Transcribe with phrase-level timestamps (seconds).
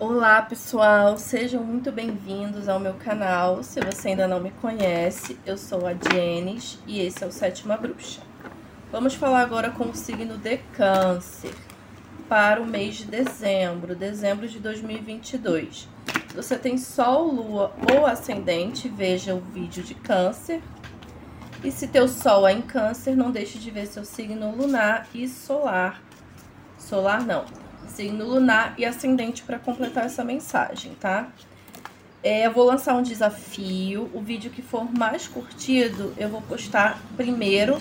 [0.00, 3.62] Olá pessoal, sejam muito bem-vindos ao meu canal.
[3.62, 7.76] Se você ainda não me conhece, eu sou a Jenis e esse é o Sétima
[7.76, 8.20] Bruxa.
[8.90, 11.54] Vamos falar agora com o signo de Câncer
[12.28, 15.88] para o mês de dezembro, dezembro de 2022.
[16.28, 20.60] Se você tem Sol, Lua ou Ascendente, veja o vídeo de Câncer.
[21.62, 25.28] E se teu Sol é em Câncer, não deixe de ver seu signo lunar e
[25.28, 26.02] solar.
[26.76, 31.28] Solar não signo lunar e ascendente para completar essa mensagem, tá?
[32.22, 34.10] É, eu vou lançar um desafio.
[34.14, 37.78] O vídeo que for mais curtido, eu vou postar primeiro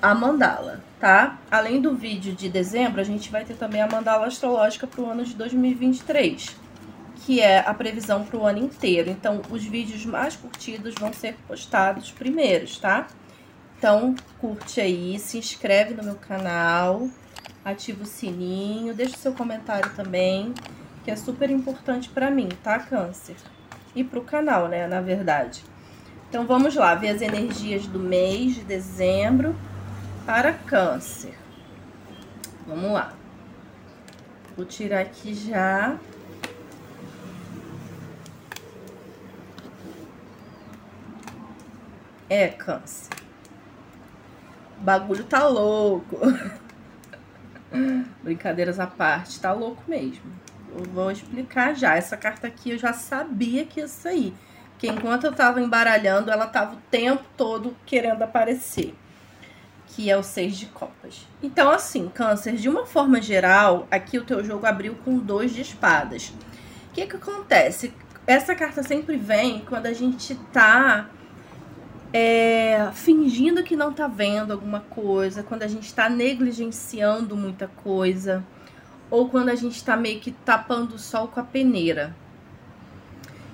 [0.00, 1.38] a mandala, tá?
[1.50, 5.10] Além do vídeo de dezembro, a gente vai ter também a mandala astrológica para o
[5.10, 6.46] ano de 2023,
[7.24, 9.10] que é a previsão para o ano inteiro.
[9.10, 13.06] Então, os vídeos mais curtidos vão ser postados primeiros, tá?
[13.78, 17.08] Então, curte aí, se inscreve no meu canal
[17.64, 20.52] ativa o sininho, deixa o seu comentário também,
[21.04, 23.36] que é super importante para mim, tá, Câncer?
[23.94, 25.64] E pro canal, né, na verdade.
[26.28, 29.54] Então vamos lá, ver as energias do mês de dezembro
[30.24, 31.34] para Câncer.
[32.66, 33.12] Vamos lá.
[34.56, 35.96] Vou tirar aqui já.
[42.30, 43.10] É, Câncer.
[44.80, 46.16] O bagulho tá louco.
[48.22, 50.22] Brincadeiras à parte, tá louco mesmo.
[50.74, 51.96] Eu vou explicar já.
[51.96, 54.34] Essa carta aqui eu já sabia que ia sair.
[54.70, 58.94] Porque enquanto eu tava embaralhando, ela tava o tempo todo querendo aparecer.
[59.88, 61.26] Que é o seis de copas.
[61.42, 65.60] Então, assim, câncer, de uma forma geral, aqui o teu jogo abriu com dois de
[65.60, 66.32] espadas.
[66.90, 67.92] O que que acontece?
[68.26, 71.10] Essa carta sempre vem quando a gente tá
[72.12, 78.44] é, fingindo que não tá vendo alguma coisa, quando a gente está negligenciando muita coisa,
[79.10, 82.14] ou quando a gente está meio que tapando o sol com a peneira.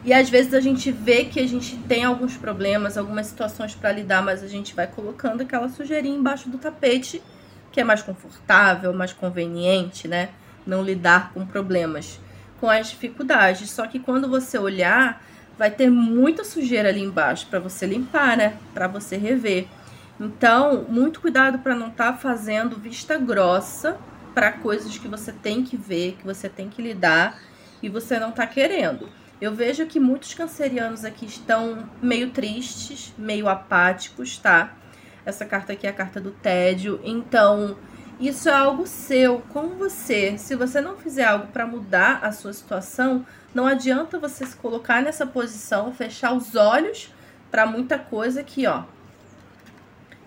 [0.04, 3.92] E às vezes a gente vê que a gente tem alguns problemas, algumas situações para
[3.92, 7.22] lidar, mas a gente vai colocando aquela sujeirinha embaixo do tapete,
[7.72, 10.30] que é mais confortável, mais conveniente, né?
[10.66, 12.20] Não lidar com problemas,
[12.60, 13.70] com as dificuldades.
[13.70, 15.22] Só que quando você olhar,
[15.58, 18.56] vai ter muita sujeira ali embaixo para você limpar, né?
[18.72, 19.66] Para você rever.
[20.20, 23.98] Então, muito cuidado para não estar tá fazendo vista grossa
[24.34, 27.40] para coisas que você tem que ver, que você tem que lidar
[27.82, 29.08] e você não está querendo.
[29.40, 34.74] Eu vejo que muitos cancerianos aqui estão meio tristes, meio apáticos, tá?
[35.24, 37.00] Essa carta aqui é a carta do tédio.
[37.04, 37.76] Então,
[38.20, 40.36] isso é algo seu, com você.
[40.38, 43.24] Se você não fizer algo para mudar a sua situação,
[43.54, 47.14] não adianta você se colocar nessa posição, fechar os olhos
[47.48, 48.82] para muita coisa aqui, ó.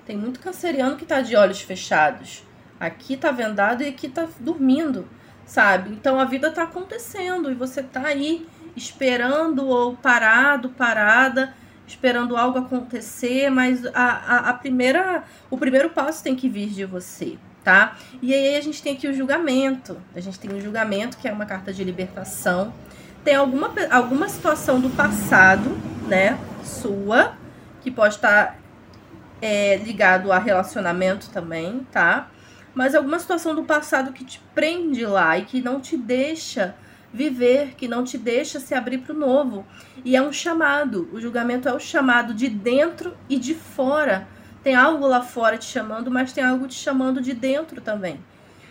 [0.05, 2.43] Tem muito canceriano que tá de olhos fechados.
[2.79, 5.05] Aqui tá vendado e aqui tá dormindo,
[5.45, 5.91] sabe?
[5.91, 11.53] Então a vida tá acontecendo e você tá aí esperando ou parado, parada,
[11.85, 16.85] esperando algo acontecer, mas a, a, a primeira, o primeiro passo tem que vir de
[16.85, 17.97] você tá?
[18.21, 19.97] E aí a gente tem aqui o julgamento.
[20.15, 22.73] A gente tem o julgamento, que é uma carta de libertação.
[23.23, 25.77] Tem alguma, alguma situação do passado,
[26.07, 27.35] né, sua,
[27.81, 28.59] que pode estar
[29.41, 32.29] é, ligado a relacionamento também, tá?
[32.73, 36.75] Mas alguma situação do passado que te prende lá e que não te deixa
[37.13, 39.65] viver, que não te deixa se abrir para o novo.
[40.05, 41.09] E é um chamado.
[41.11, 44.27] O julgamento é o chamado de dentro e de fora
[44.63, 48.19] tem algo lá fora te chamando, mas tem algo te chamando de dentro também.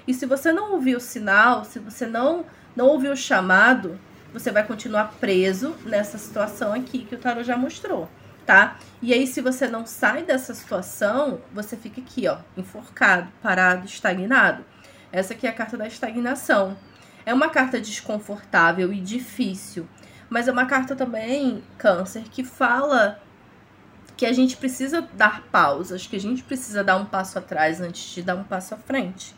[0.06, 3.98] E se você não ouvir o sinal, se você não não ouvir o chamado,
[4.32, 8.08] você vai continuar preso nessa situação aqui que o tarot já mostrou,
[8.46, 8.78] tá?
[9.02, 14.64] E aí se você não sai dessa situação, você fica aqui, ó, enforcado, parado, estagnado.
[15.12, 16.76] Essa aqui é a carta da estagnação.
[17.26, 19.86] É uma carta desconfortável e difícil,
[20.28, 23.20] mas é uma carta também, câncer, que fala
[24.20, 28.12] que a gente precisa dar pausas, que a gente precisa dar um passo atrás antes
[28.12, 29.34] de dar um passo à frente.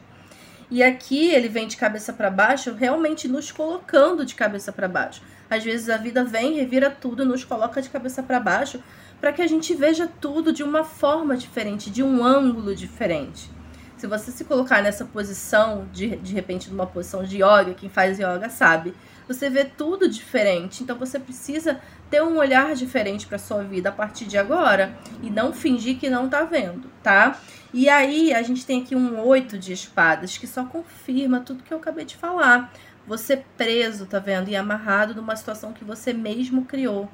[0.68, 5.22] E aqui ele vem de cabeça para baixo, realmente nos colocando de cabeça para baixo.
[5.48, 8.82] Às vezes a vida vem, revira tudo, nos coloca de cabeça para baixo,
[9.20, 13.48] para que a gente veja tudo de uma forma diferente, de um ângulo diferente.
[13.96, 18.18] Se você se colocar nessa posição, de, de repente numa posição de yoga, quem faz
[18.18, 18.92] yoga sabe,
[19.26, 20.82] você vê tudo diferente.
[20.82, 21.80] Então você precisa
[22.10, 26.10] ter um olhar diferente para sua vida a partir de agora e não fingir que
[26.10, 27.40] não tá vendo, tá?
[27.72, 31.72] E aí a gente tem aqui um oito de espadas que só confirma tudo que
[31.72, 32.72] eu acabei de falar.
[33.06, 34.48] Você preso, tá vendo?
[34.48, 37.10] E amarrado numa situação que você mesmo criou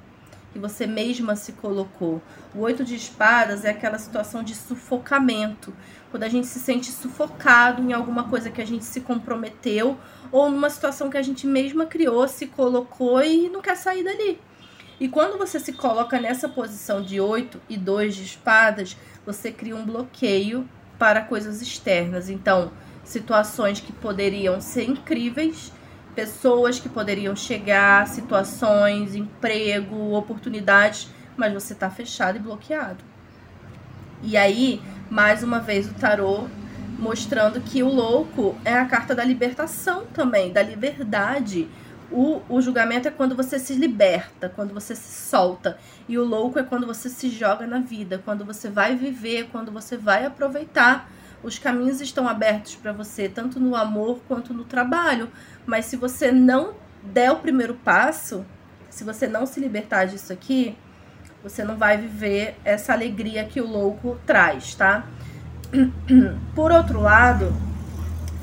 [0.53, 2.23] que você mesma se colocou.
[2.55, 5.75] O oito de espadas é aquela situação de sufocamento,
[6.11, 9.99] quando a gente se sente sufocado em alguma coisa que a gente se comprometeu
[10.33, 14.41] ou numa situação que a gente mesma criou, se colocou e não quer sair dali.
[15.01, 19.77] E quando você se coloca nessa posição de 8 e 2 de espadas, você cria
[19.77, 20.69] um bloqueio
[20.99, 22.29] para coisas externas.
[22.29, 22.73] Então,
[23.05, 25.73] situações que poderiam ser incríveis,
[26.19, 33.05] pessoas que poderiam chegar, situações, emprego, oportunidades, mas você está fechado e bloqueado.
[34.21, 36.49] E aí, mais uma vez, o tarô
[36.99, 41.69] mostrando que o louco é a carta da libertação também, da liberdade.
[42.11, 45.79] O, o julgamento é quando você se liberta, quando você se solta.
[46.09, 49.71] E o louco é quando você se joga na vida, quando você vai viver, quando
[49.71, 51.09] você vai aproveitar.
[51.43, 55.31] Os caminhos estão abertos para você, tanto no amor quanto no trabalho.
[55.65, 58.45] Mas se você não der o primeiro passo,
[58.91, 60.77] se você não se libertar disso aqui,
[61.43, 65.07] você não vai viver essa alegria que o louco traz, tá?
[66.55, 67.55] Por outro lado,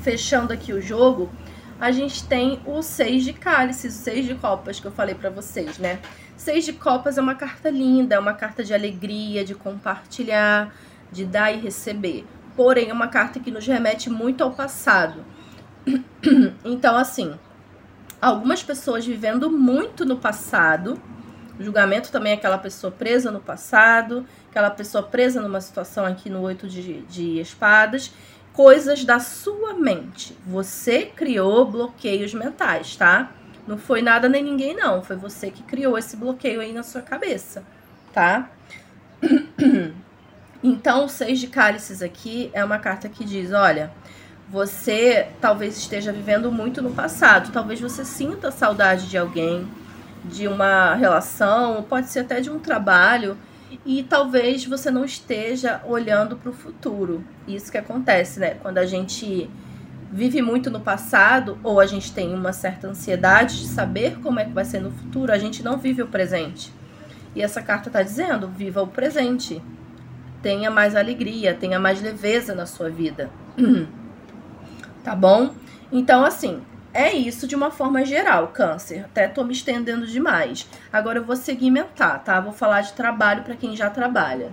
[0.02, 1.30] fechando aqui o jogo,
[1.78, 5.28] a gente tem o seis de cálices, o seis de copas que eu falei para
[5.28, 5.98] vocês, né?
[6.36, 10.74] Seis de copas é uma carta linda, é uma carta de alegria, de compartilhar,
[11.12, 12.24] de dar e receber.
[12.56, 15.24] Porém, é uma carta que nos remete muito ao passado.
[16.64, 17.38] Então, assim,
[18.20, 21.00] algumas pessoas vivendo muito no passado,
[21.60, 26.40] julgamento também é aquela pessoa presa no passado, aquela pessoa presa numa situação aqui no
[26.40, 28.12] oito de, de espadas,
[28.52, 30.36] coisas da sua mente.
[30.44, 33.30] Você criou bloqueios mentais, tá?
[33.66, 35.02] Não foi nada nem ninguém, não.
[35.02, 37.64] Foi você que criou esse bloqueio aí na sua cabeça,
[38.12, 38.50] tá?
[40.62, 43.90] Então, o seis de cálices aqui é uma carta que diz: olha,
[44.48, 49.66] você talvez esteja vivendo muito no passado, talvez você sinta saudade de alguém
[50.24, 53.36] de uma relação, pode ser até de um trabalho,
[53.84, 57.24] e talvez você não esteja olhando para o futuro.
[57.46, 58.56] Isso que acontece, né?
[58.62, 59.48] Quando a gente
[60.10, 64.44] vive muito no passado ou a gente tem uma certa ansiedade de saber como é
[64.44, 66.72] que vai ser no futuro, a gente não vive o presente.
[67.34, 69.60] E essa carta está dizendo: viva o presente.
[70.46, 73.28] Tenha mais alegria, tenha mais leveza na sua vida.
[75.02, 75.52] tá bom?
[75.90, 76.62] Então, assim,
[76.94, 79.06] é isso de uma forma geral, câncer.
[79.06, 80.68] Até tô me estendendo demais.
[80.92, 82.38] Agora eu vou segmentar, tá?
[82.38, 84.52] Vou falar de trabalho para quem já trabalha.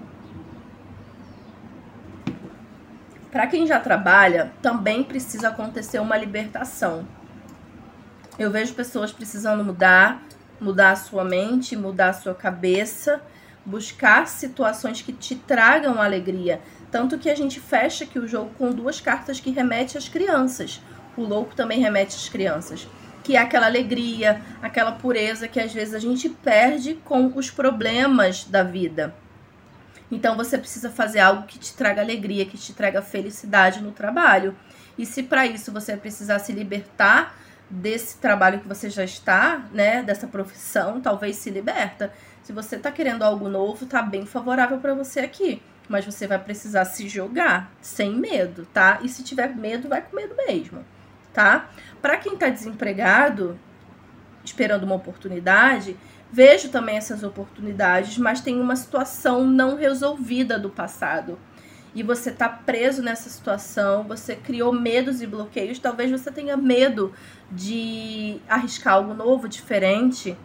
[3.31, 7.07] Para quem já trabalha, também precisa acontecer uma libertação.
[8.39, 10.23] Eu vejo pessoas precisando mudar,
[10.59, 13.21] mudar a sua mente, mudar a sua cabeça,
[13.65, 16.61] buscar situações que te tragam alegria.
[16.91, 20.81] Tanto que a gente fecha aqui o jogo com duas cartas que remetem às crianças
[21.15, 22.87] o louco também remete às crianças,
[23.23, 28.45] que é aquela alegria, aquela pureza que às vezes a gente perde com os problemas
[28.45, 29.13] da vida.
[30.11, 34.55] Então você precisa fazer algo que te traga alegria, que te traga felicidade no trabalho.
[34.97, 37.35] E se para isso você precisar se libertar
[37.69, 42.13] desse trabalho que você já está, né, dessa profissão, talvez se liberta.
[42.43, 46.39] Se você está querendo algo novo, tá bem favorável para você aqui, mas você vai
[46.39, 48.99] precisar se jogar sem medo, tá?
[49.01, 50.83] E se tiver medo, vai com medo mesmo
[51.33, 51.69] tá?
[52.01, 53.59] Para quem está desempregado,
[54.45, 55.97] esperando uma oportunidade,
[56.31, 61.37] vejo também essas oportunidades, mas tem uma situação não resolvida do passado.
[61.95, 67.13] E você está preso nessa situação, você criou medos e bloqueios, talvez você tenha medo
[67.51, 70.35] de arriscar algo novo, diferente,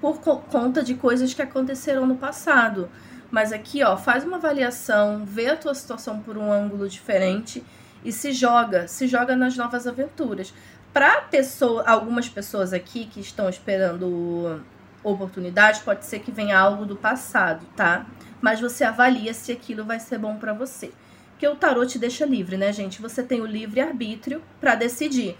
[0.00, 2.88] por conta de coisas que aconteceram no passado.
[3.30, 7.64] Mas aqui, ó, faz uma avaliação, vê a tua situação por um ângulo diferente
[8.04, 10.52] e se joga, se joga nas novas aventuras.
[10.92, 14.60] Para pessoa, algumas pessoas aqui que estão esperando
[15.02, 18.06] oportunidade, pode ser que venha algo do passado, tá?
[18.40, 20.92] Mas você avalia se aquilo vai ser bom para você.
[21.30, 23.00] Porque o tarô te deixa livre, né, gente?
[23.00, 25.36] Você tem o livre arbítrio para decidir.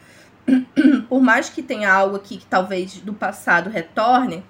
[1.09, 4.45] Por mais que tenha algo aqui que talvez do passado retorne,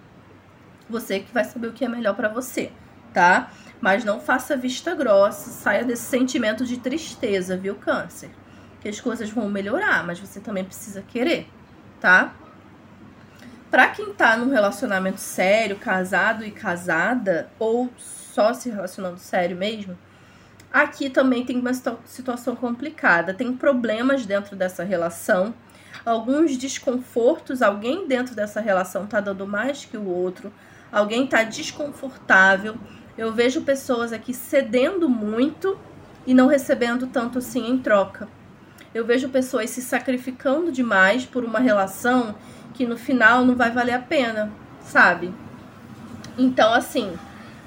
[0.88, 2.70] você que vai saber o que é melhor para você,
[3.12, 3.50] tá?
[3.80, 8.30] Mas não faça vista grossa, saia desse sentimento de tristeza, viu, Câncer?
[8.80, 11.48] Que as coisas vão melhorar, mas você também precisa querer,
[12.00, 12.34] tá?
[13.70, 19.96] Pra quem tá num relacionamento sério, casado e casada, ou só se relacionando sério mesmo,
[20.72, 23.34] aqui também tem uma situação complicada.
[23.34, 25.54] Tem problemas dentro dessa relação,
[26.04, 30.52] alguns desconfortos, alguém dentro dessa relação tá dando mais que o outro,
[30.90, 32.78] alguém tá desconfortável
[33.18, 35.76] eu vejo pessoas aqui cedendo muito
[36.24, 38.28] e não recebendo tanto assim em troca.
[38.94, 42.36] Eu vejo pessoas se sacrificando demais por uma relação
[42.78, 45.34] que no final não vai valer a pena, sabe?
[46.38, 47.12] Então, assim,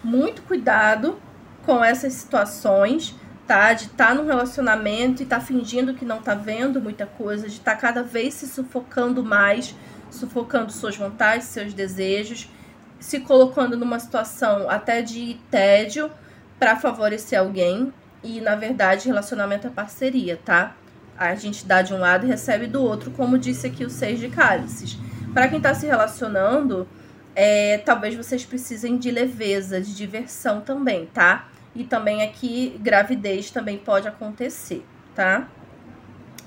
[0.01, 1.19] muito cuidado
[1.65, 3.13] com essas situações,
[3.45, 3.73] tá?
[3.73, 7.55] De estar tá num relacionamento e tá fingindo que não tá vendo muita coisa, de
[7.55, 9.75] estar tá cada vez se sufocando mais,
[10.09, 12.49] sufocando suas vontades, seus desejos,
[12.97, 16.09] se colocando numa situação até de tédio
[16.57, 17.93] para favorecer alguém.
[18.23, 20.73] E na verdade, relacionamento é parceria, tá?
[21.21, 24.19] A gente dá de um lado e recebe do outro, como disse aqui o Seis
[24.19, 24.97] de Cálices.
[25.31, 26.87] Para quem tá se relacionando,
[27.35, 31.47] é, talvez vocês precisem de leveza, de diversão também, tá?
[31.75, 35.47] E também aqui, gravidez também pode acontecer, tá?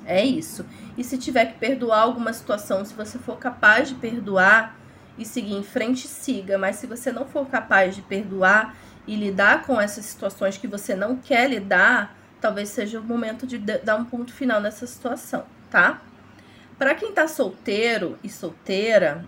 [0.05, 0.67] É isso.
[0.99, 4.77] E se tiver que perdoar alguma situação, se você for capaz de perdoar
[5.17, 6.59] e seguir em frente, siga.
[6.59, 8.75] Mas se você não for capaz de perdoar
[9.07, 13.57] e lidar com essas situações que você não quer lidar, talvez seja o momento de
[13.57, 16.03] dar um ponto final nessa situação, tá?
[16.77, 19.25] Para quem tá solteiro e solteira,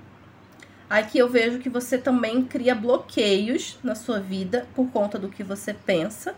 [0.88, 5.42] Aqui eu vejo que você também cria bloqueios na sua vida por conta do que
[5.42, 6.36] você pensa.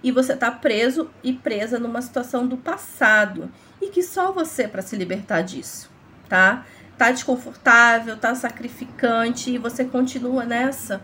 [0.00, 3.50] E você tá preso e presa numa situação do passado.
[3.82, 5.90] E que só você para se libertar disso,
[6.28, 6.64] tá?
[6.96, 11.02] Tá desconfortável, tá sacrificante e você continua nessa.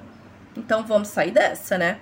[0.57, 1.99] Então vamos sair dessa, né?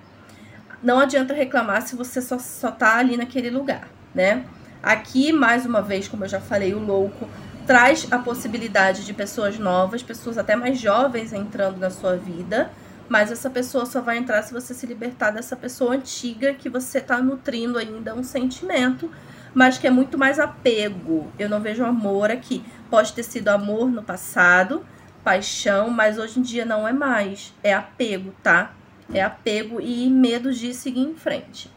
[0.85, 4.45] Não adianta reclamar se você só, só tá ali naquele lugar, né?
[4.83, 7.27] Aqui, mais uma vez, como eu já falei, o louco
[7.67, 12.71] traz a possibilidade de pessoas novas, pessoas até mais jovens entrando na sua vida,
[13.09, 16.99] mas essa pessoa só vai entrar se você se libertar dessa pessoa antiga que você
[16.99, 19.11] está nutrindo ainda um sentimento,
[19.55, 21.33] mas que é muito mais apego.
[21.39, 22.63] Eu não vejo amor aqui.
[22.91, 24.85] Pode ter sido amor no passado,
[25.25, 27.55] paixão, mas hoje em dia não é mais.
[27.63, 28.73] É apego, tá?
[29.13, 31.71] É apego e medo de seguir em frente.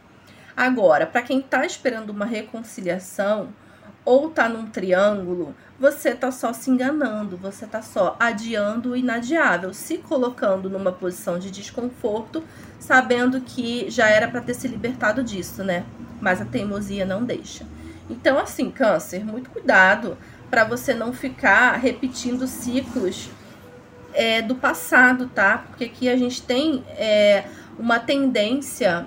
[0.56, 3.50] Agora, para quem está esperando uma reconciliação
[4.04, 9.74] ou tá num triângulo, você tá só se enganando, você tá só adiando o inadiável,
[9.74, 12.44] se colocando numa posição de desconforto,
[12.80, 15.86] sabendo que já era para ter se libertado disso, né?
[16.22, 17.66] Mas a teimosia não deixa.
[18.10, 20.18] Então, assim, câncer, muito cuidado
[20.50, 23.30] para você não ficar repetindo ciclos
[24.18, 25.60] é, do passado, tá?
[25.68, 27.46] Porque aqui a gente tem é,
[27.80, 29.06] uma tendência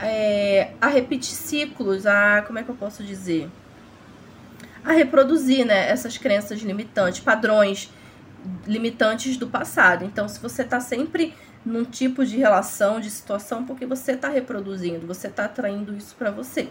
[0.00, 3.48] é, a repetir ciclos, a como é que eu posso dizer?
[4.84, 7.90] a reproduzir né, essas crenças limitantes, padrões
[8.66, 10.04] limitantes do passado.
[10.04, 11.34] Então, se você está sempre
[11.64, 16.32] num tipo de relação, de situação, porque você está reproduzindo, você está atraindo isso para
[16.32, 16.68] você,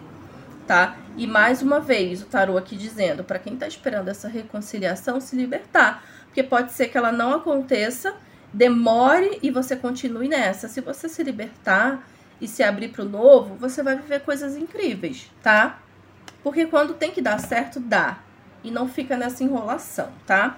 [0.68, 0.98] tá?
[1.16, 5.34] E mais uma vez, o tarô aqui dizendo, para quem está esperando essa reconciliação, se
[5.38, 8.16] libertar, porque pode ser que ela não aconteça,
[8.54, 10.70] demore e você continue nessa.
[10.70, 12.08] Se você se libertar
[12.40, 15.80] e se abrir para o novo, você vai viver coisas incríveis, tá?
[16.42, 18.20] Porque quando tem que dar certo, dá.
[18.64, 20.58] E não fica nessa enrolação, tá?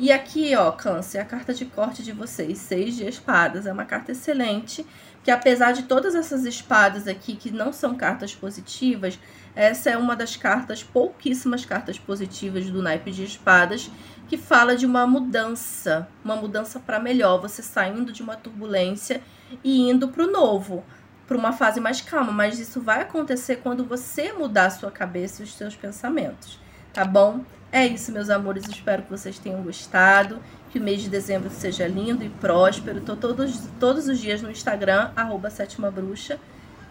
[0.00, 3.66] E aqui, ó, câncer, a carta de corte de vocês, seis de espadas.
[3.66, 4.84] É uma carta excelente,
[5.22, 9.16] que apesar de todas essas espadas aqui, que não são cartas positivas,
[9.54, 13.90] essa é uma das cartas, pouquíssimas cartas positivas do naipe de espadas,
[14.28, 19.22] que fala de uma mudança, uma mudança para melhor, você saindo de uma turbulência
[19.62, 20.84] e indo para o novo
[21.26, 25.42] para uma fase mais calma, mas isso vai acontecer quando você mudar a sua cabeça
[25.42, 26.60] e os seus pensamentos,
[26.92, 27.40] tá bom?
[27.72, 31.88] É isso, meus amores, espero que vocês tenham gostado, que o mês de dezembro seja
[31.88, 33.00] lindo e próspero.
[33.00, 36.38] Tô todos, todos os dias no Instagram, arroba Sétima Bruxa,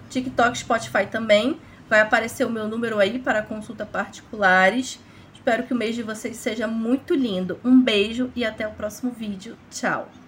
[0.09, 1.57] TikTok, Spotify também.
[1.93, 4.99] Vai aparecer o meu número aí para consulta particulares.
[5.31, 7.59] Espero que o mês de vocês seja muito lindo.
[7.63, 9.55] Um beijo e até o próximo vídeo.
[9.69, 10.22] Tchau!